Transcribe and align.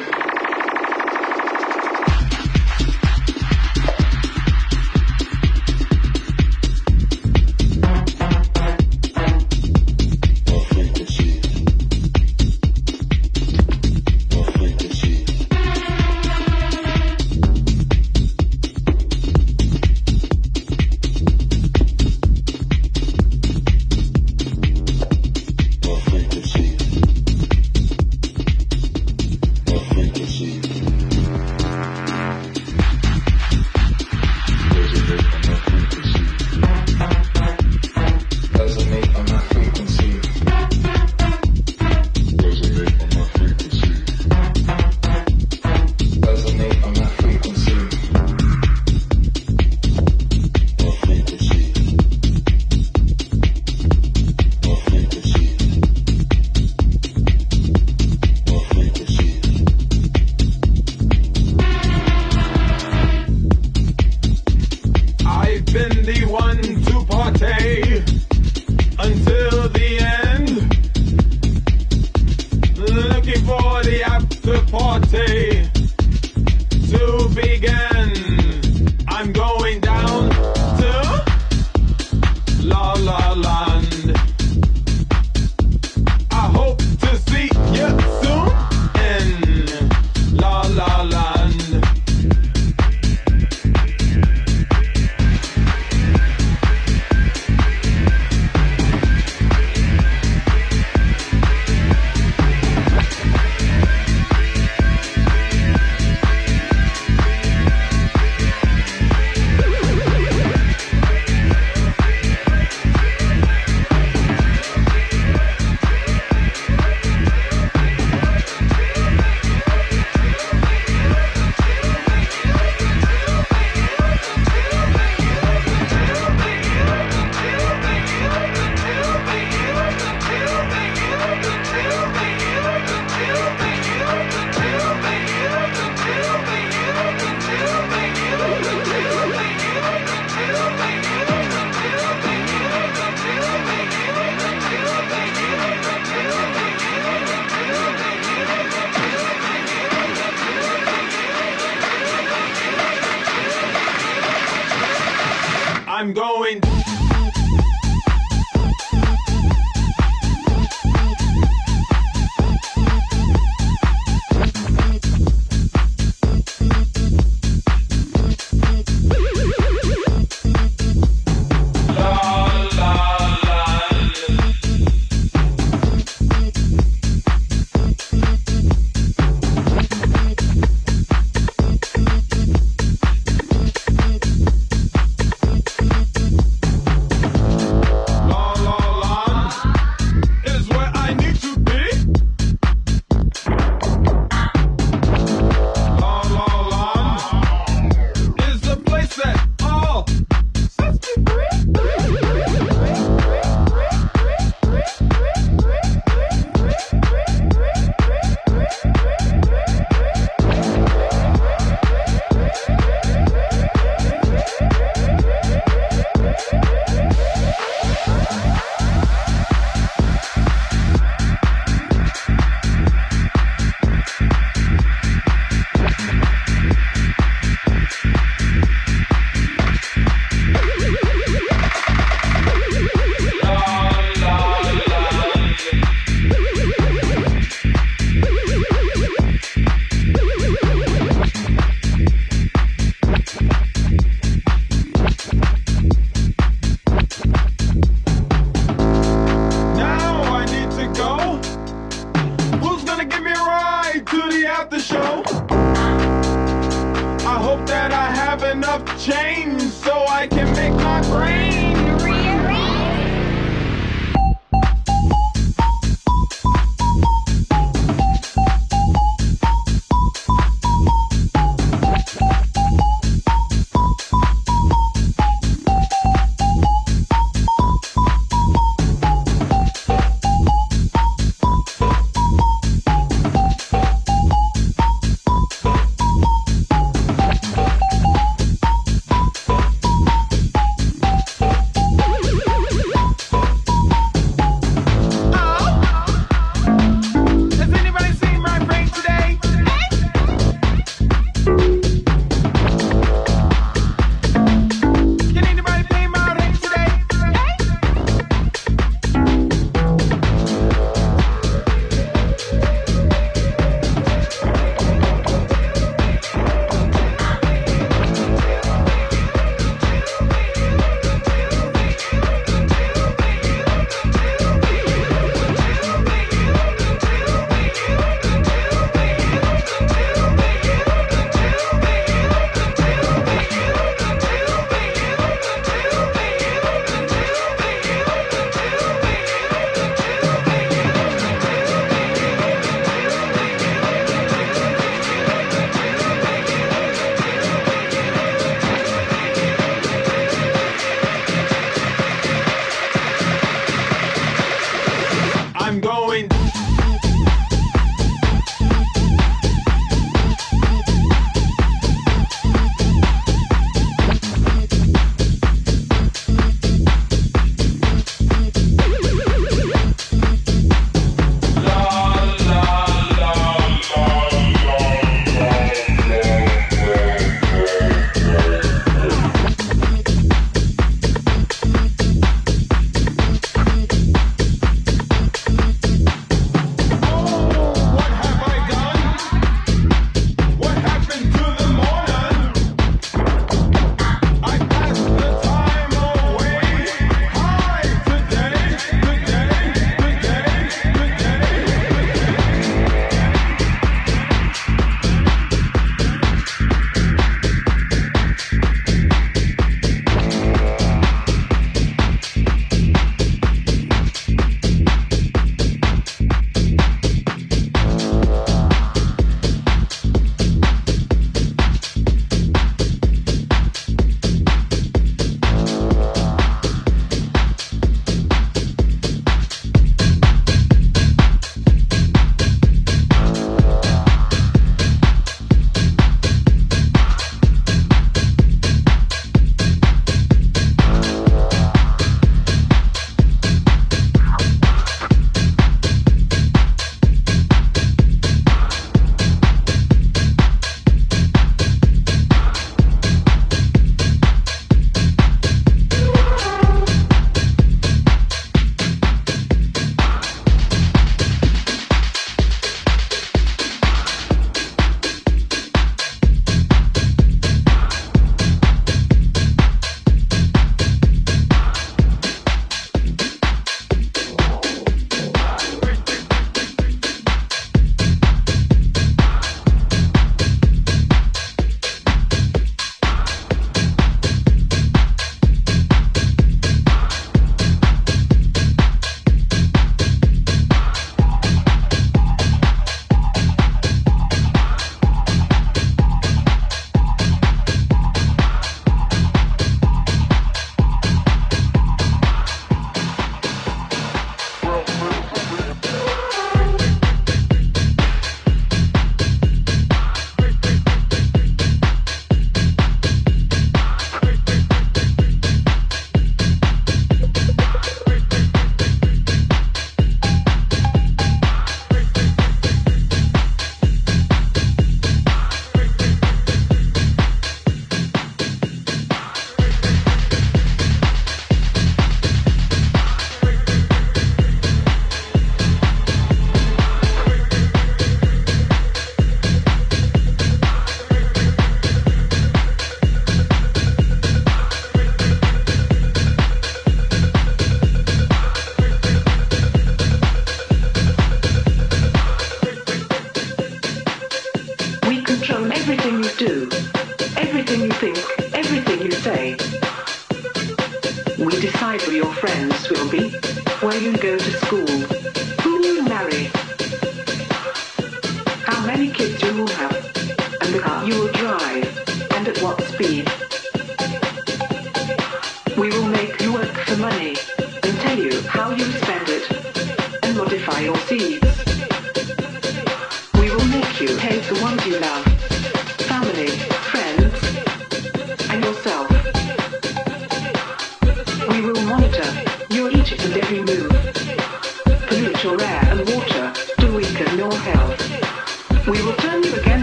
change 259.08 259.57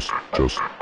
Just, 0.00 0.14
just, 0.34 0.62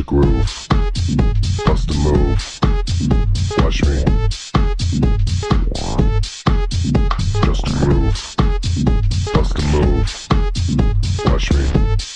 a 0.00 0.04
groove. 0.04 0.68
Bust 1.66 1.90
a 1.90 1.94
move. 1.94 2.60
Watch 3.58 3.84
me. 3.84 4.04
Just 7.44 7.66
a 7.66 7.72
groove. 7.84 8.36
Bust 9.34 9.58
a 9.58 9.62
move. 9.72 10.28
Watch 11.26 11.52
me. 11.52 12.09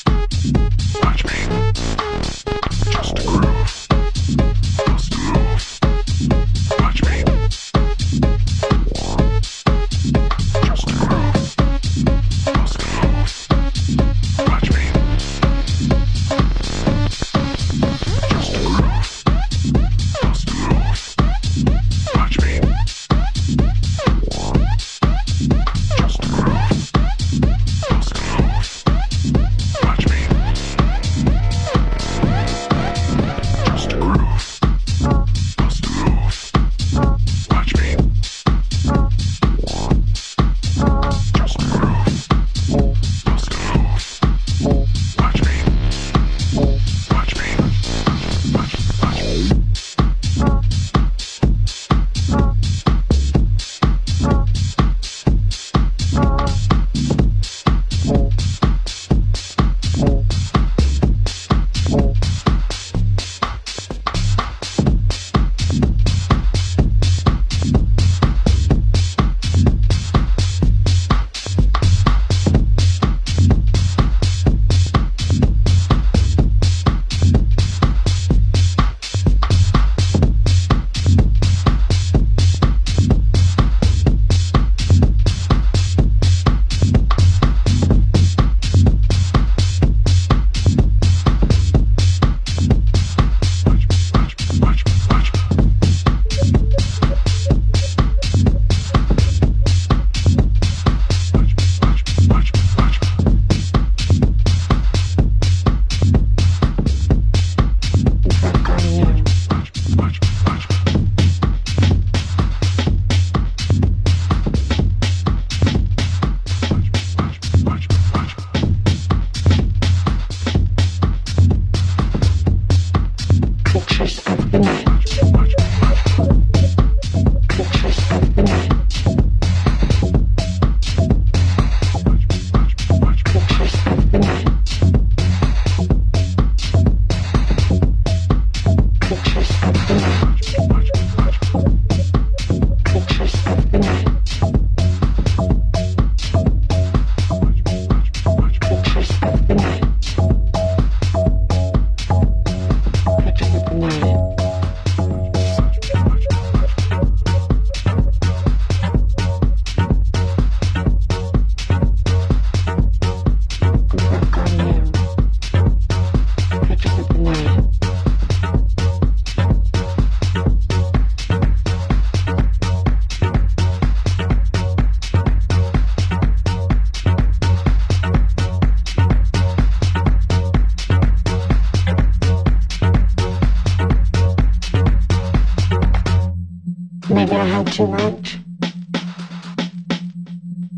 Maybe 187.25 187.37
I 187.37 187.45
had 187.47 187.73
too 187.73 187.87
much. 187.87 188.39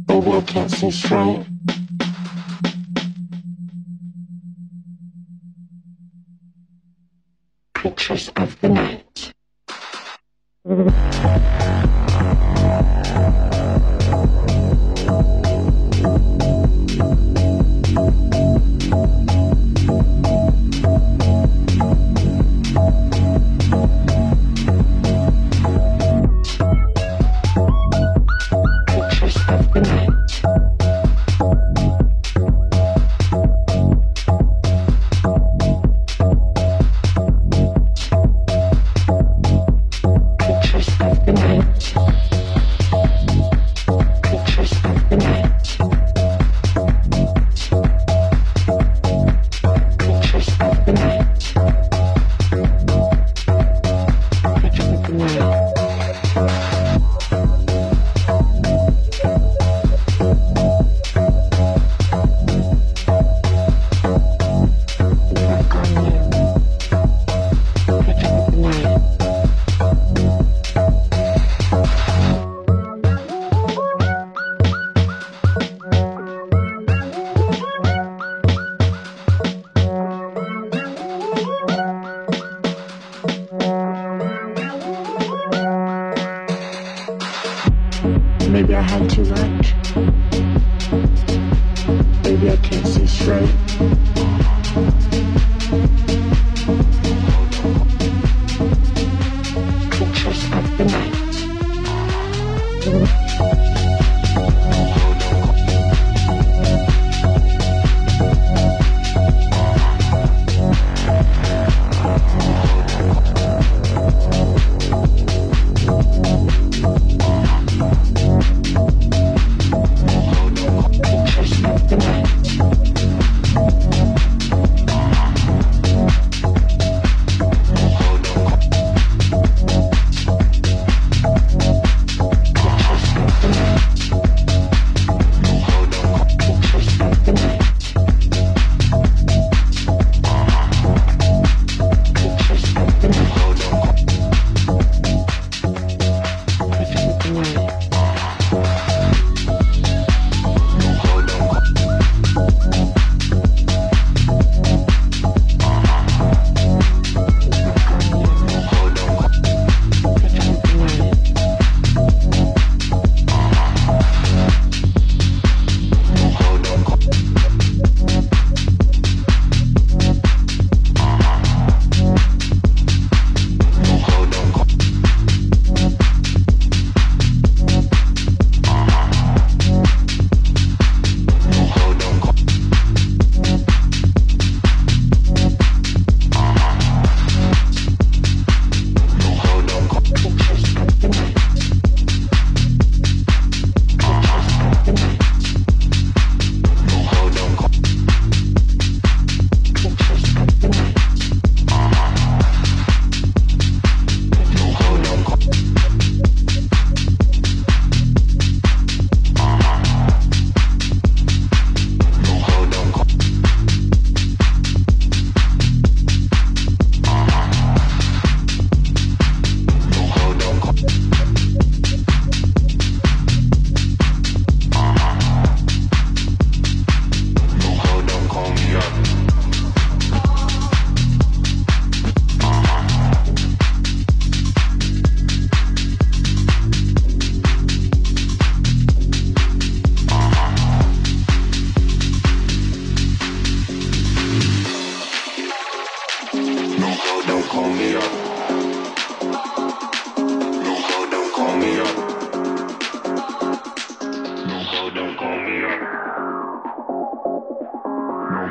Maybe 0.07 0.30
I 0.30 0.40
can't 0.42 0.70
see 0.70 0.92
straight. 0.92 1.44
Pictures 7.74 8.30
of 8.36 8.61
the 8.61 8.68
night. 8.68 9.32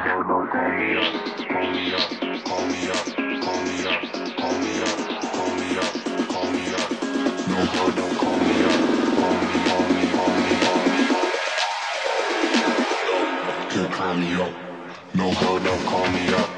No, 0.05 0.21
no, 0.21 0.45
don't 15.59 15.85
call 15.85 16.07
me 16.11 16.27
up. 16.33 16.54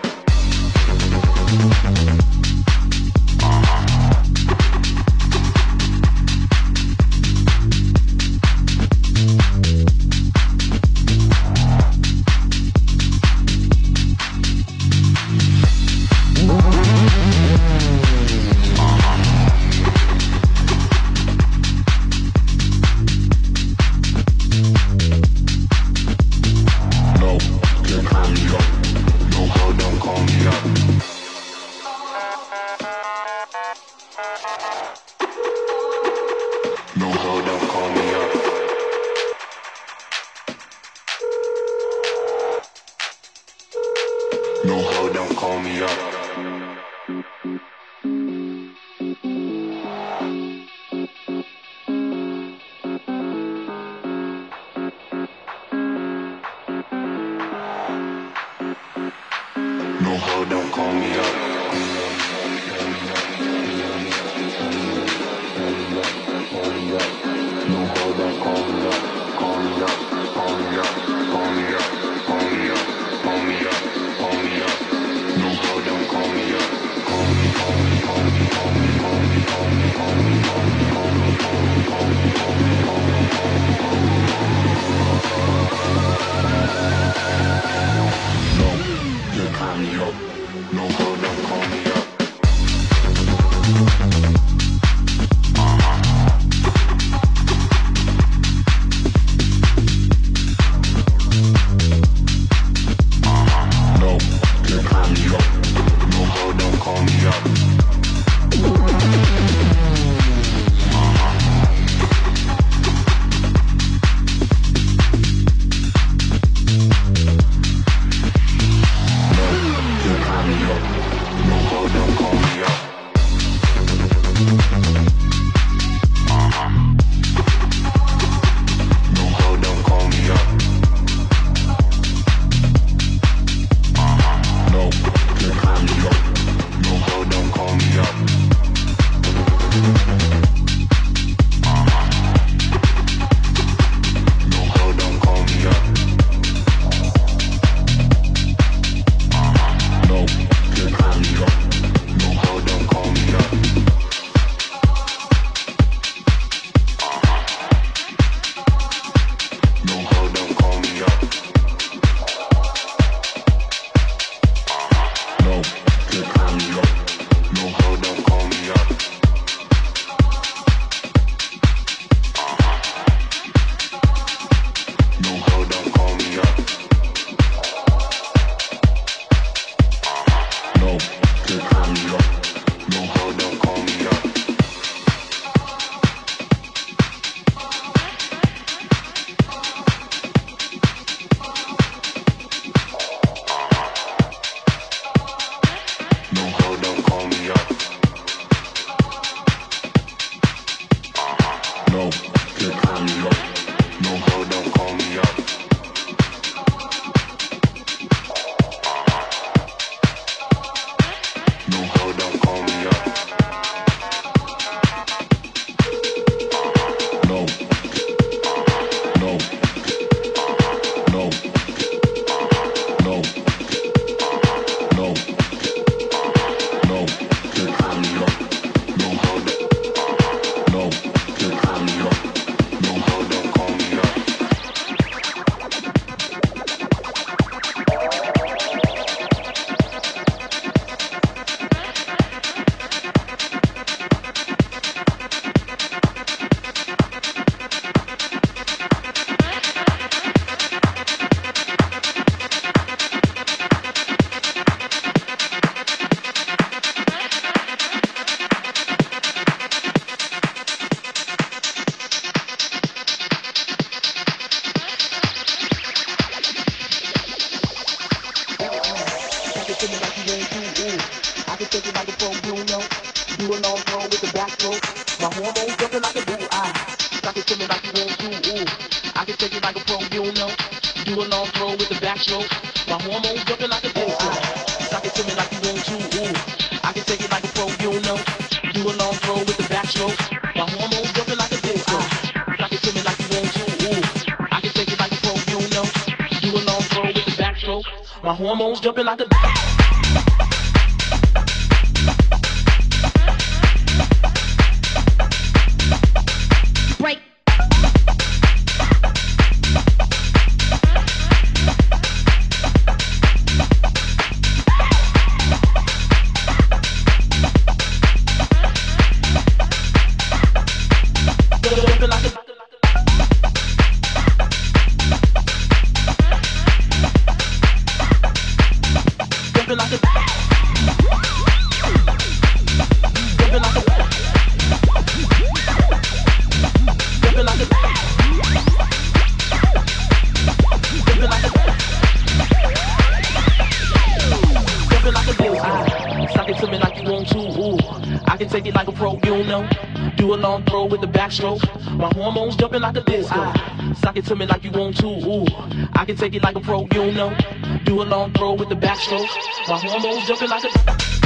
can 356.07 356.15
take 356.15 356.33
it 356.35 356.41
like 356.41 356.55
a 356.55 356.61
pro, 356.61 356.87
you 356.93 357.11
know. 357.11 357.35
Do 357.83 358.01
a 358.01 358.05
long 358.05 358.31
throw 358.31 358.53
with 358.53 358.69
the 358.69 358.75
backstroke. 358.75 359.27
My 359.67 359.77
hormones 359.77 360.25
jumping 360.25 360.49
like 360.49 360.63
a. 360.63 361.16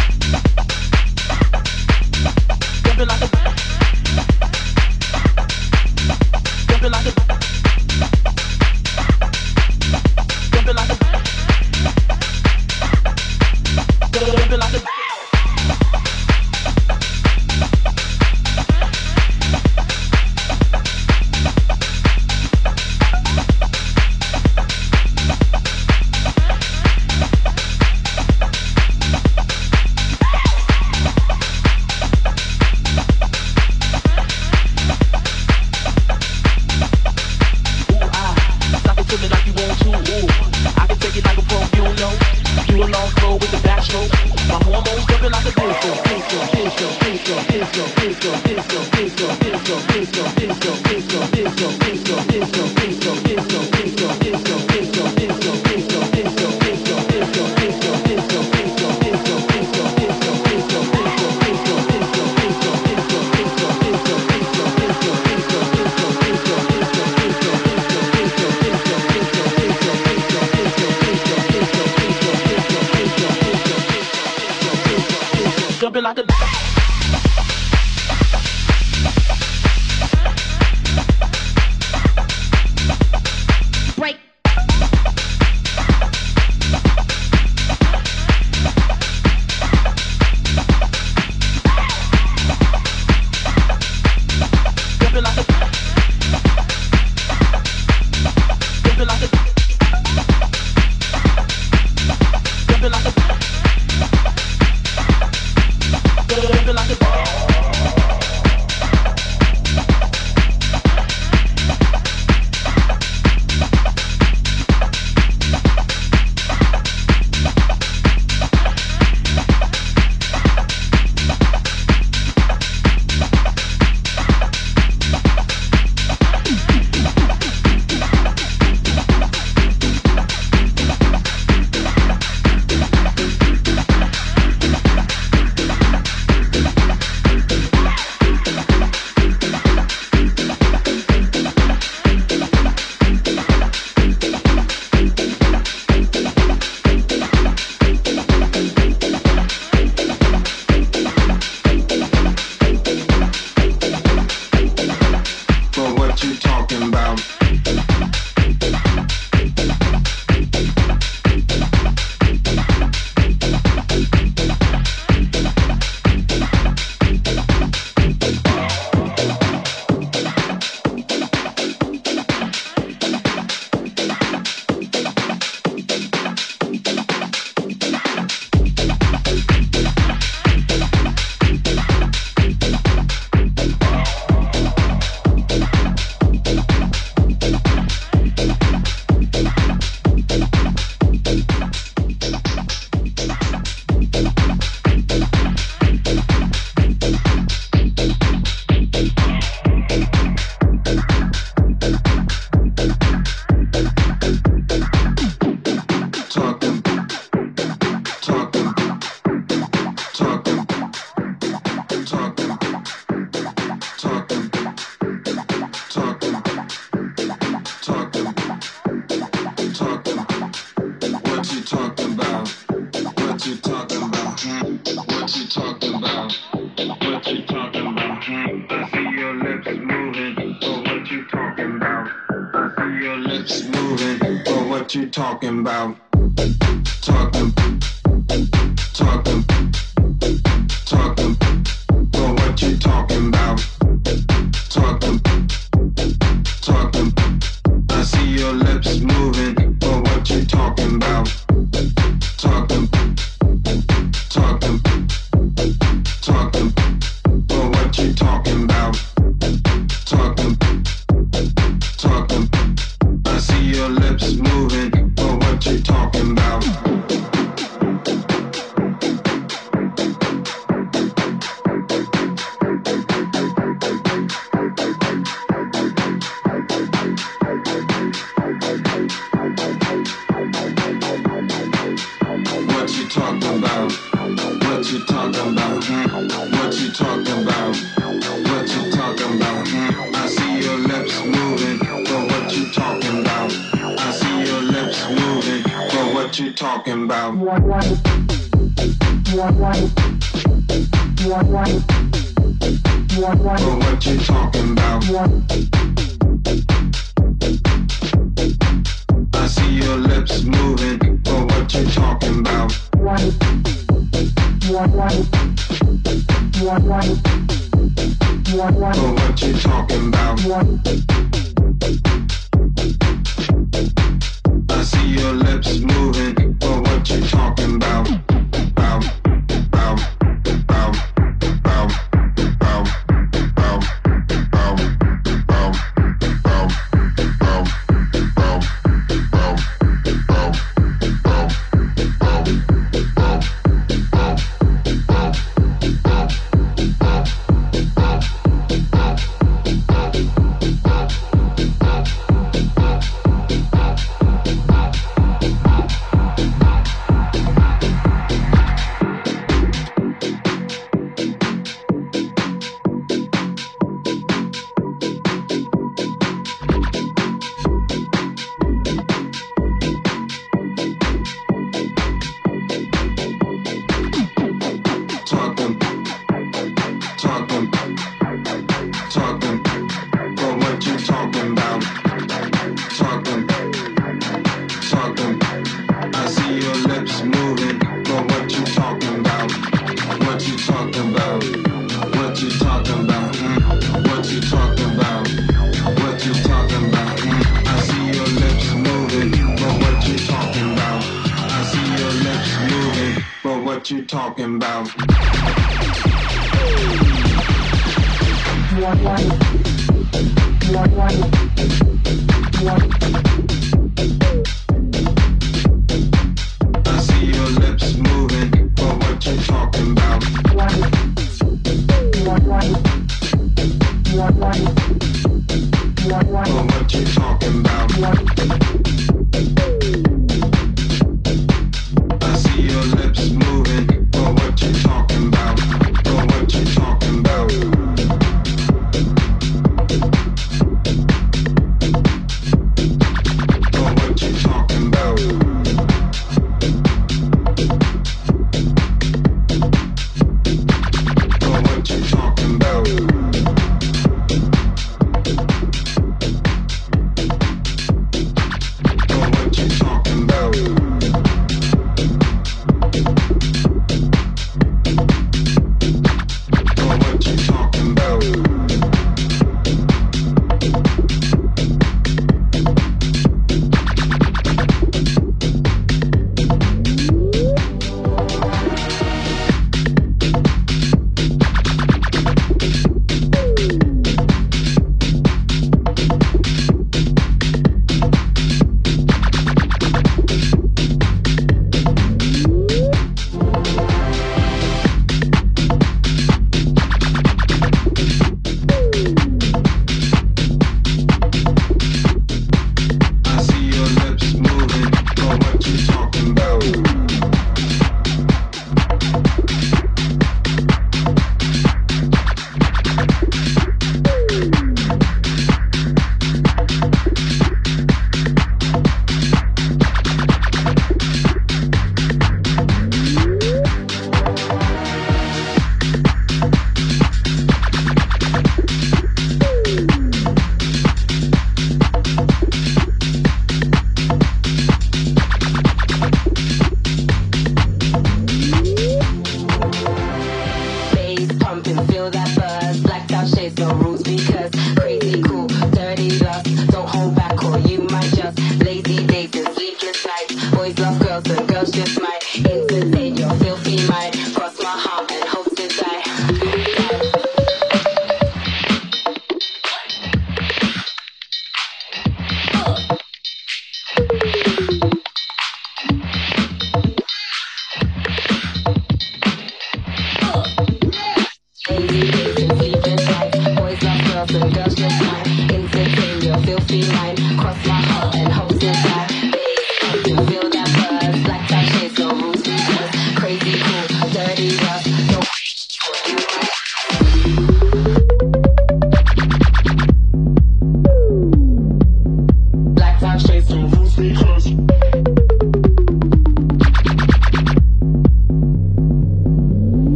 one. 412.64 413.31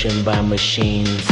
By 0.00 0.40
machines. 0.40 1.29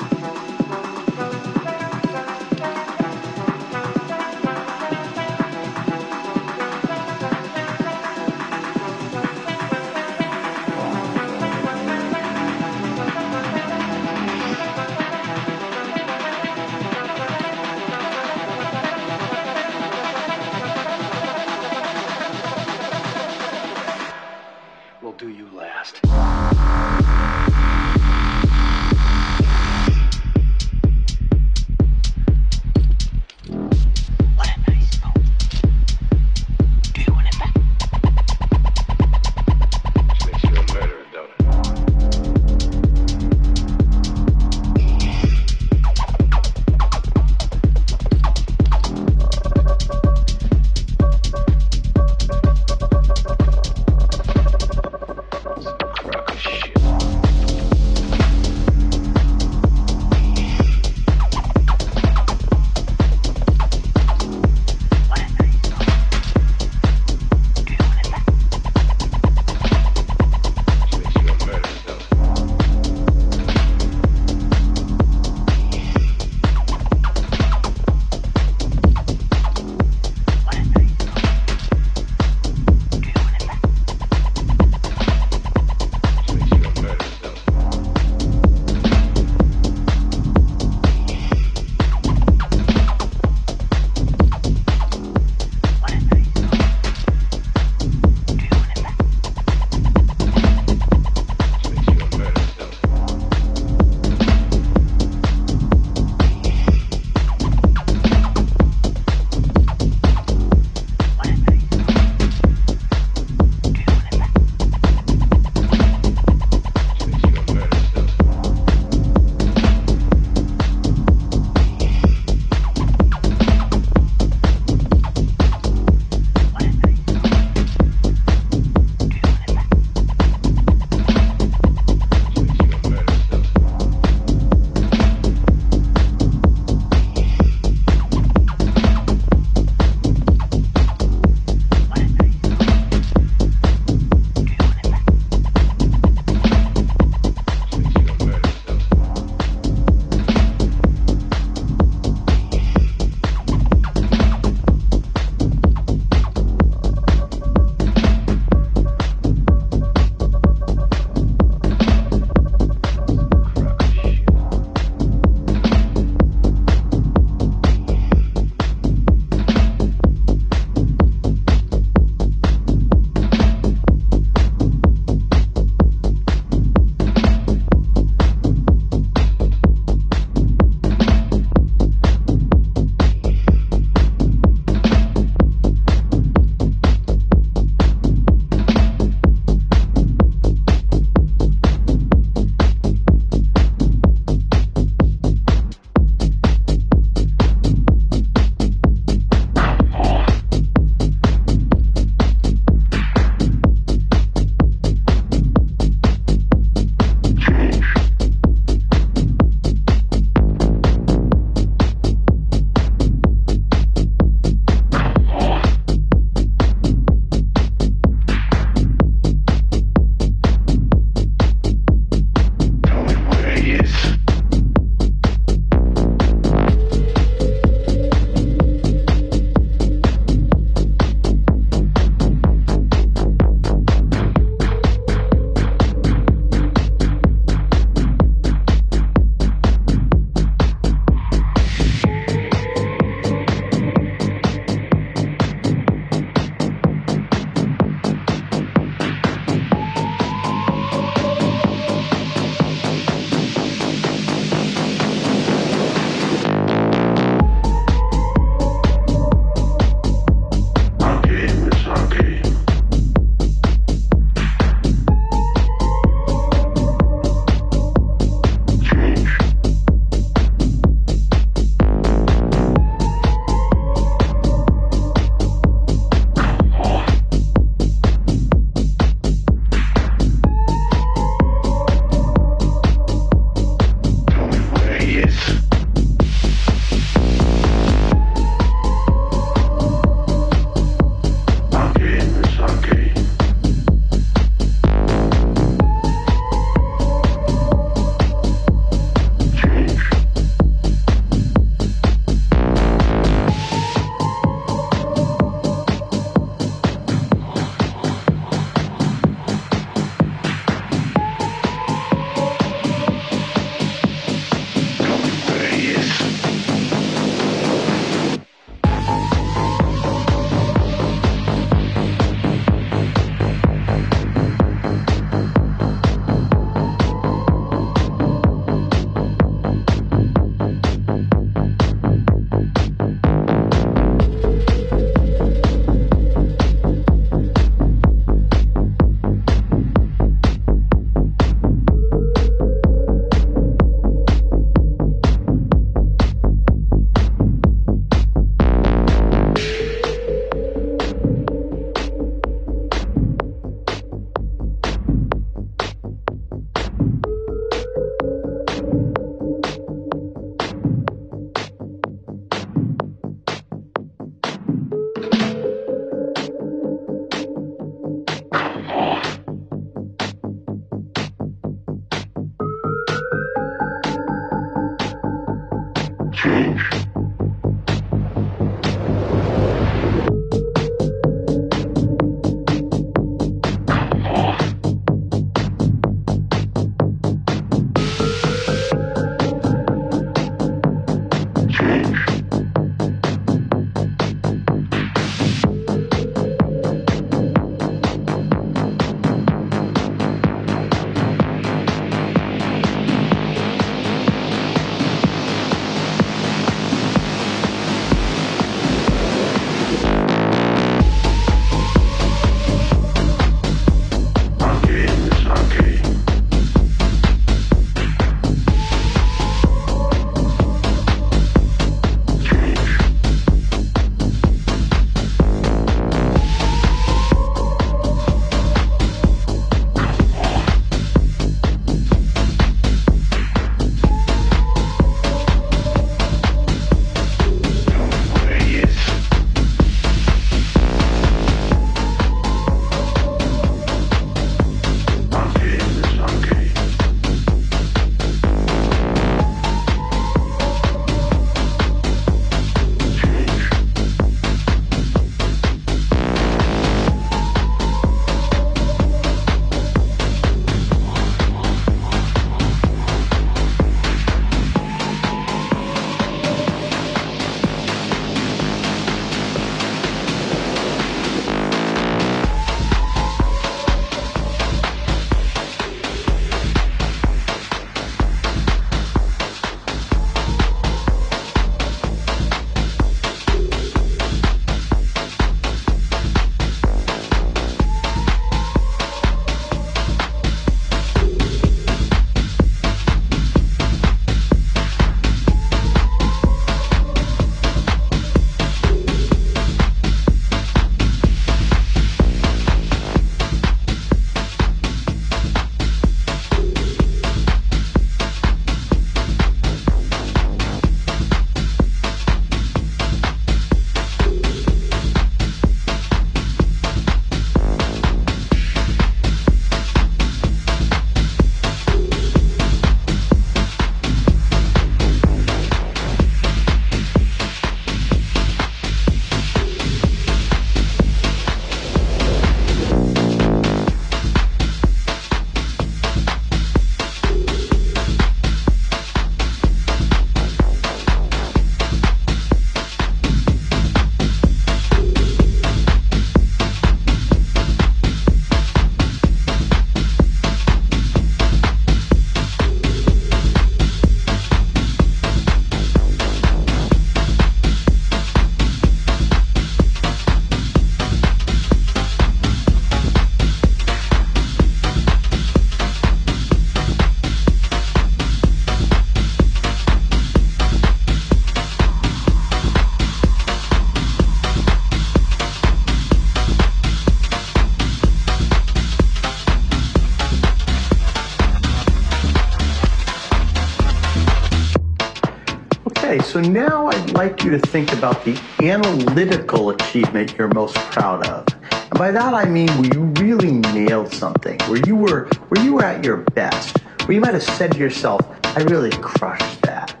So 586.31 586.39
now 586.39 586.87
I'd 586.87 587.09
like 587.11 587.43
you 587.43 587.51
to 587.51 587.59
think 587.59 587.91
about 587.91 588.23
the 588.23 588.39
analytical 588.61 589.71
achievement 589.71 590.33
you're 590.37 590.47
most 590.47 590.77
proud 590.77 591.27
of. 591.27 591.45
And 591.73 591.99
by 591.99 592.11
that 592.11 592.33
I 592.33 592.45
mean 592.45 592.69
where 592.77 592.89
you 592.93 593.01
really 593.21 593.51
nailed 593.51 594.13
something, 594.13 594.57
where 594.69 594.81
you 594.87 594.95
were 594.95 595.27
where 595.49 595.61
you 595.61 595.73
were 595.73 595.83
at 595.83 596.05
your 596.05 596.17
best, 596.33 596.77
where 597.01 597.15
you 597.15 597.19
might 597.19 597.33
have 597.33 597.43
said 597.43 597.73
to 597.73 597.77
yourself, 597.77 598.21
I 598.55 598.61
really 598.61 598.91
crushed 598.91 599.61
that. 599.63 600.00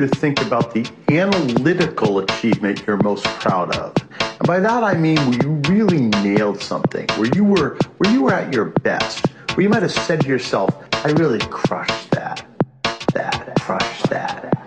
You 0.00 0.06
to 0.06 0.14
think 0.14 0.40
about 0.40 0.72
the 0.72 0.90
analytical 1.10 2.20
achievement 2.20 2.82
you're 2.86 2.96
most 2.98 3.24
proud 3.24 3.74
of. 3.76 3.94
And 4.20 4.46
by 4.46 4.60
that 4.60 4.82
I 4.82 4.94
mean 4.94 5.18
where 5.18 5.42
you 5.42 5.50
really 5.68 6.00
nailed 6.22 6.60
something, 6.60 7.06
where 7.16 7.30
you 7.34 7.44
were 7.44 7.78
where 7.98 8.12
you 8.12 8.22
were 8.22 8.32
at 8.32 8.52
your 8.52 8.66
best, 8.66 9.26
where 9.54 9.62
you 9.62 9.68
might 9.68 9.82
have 9.82 9.92
said 9.92 10.22
to 10.22 10.28
yourself, 10.28 10.74
I 11.04 11.10
really 11.10 11.40
crushed 11.50 12.10
that. 12.12 12.46
That, 13.12 13.56
crushed 13.60 14.08
that. 14.10 14.42
That, 14.42 14.59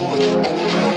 roupa 0.00 0.16
do 0.16 0.24
meu 0.30 0.89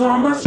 always 0.00 0.45